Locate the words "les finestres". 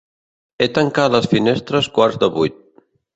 1.15-1.91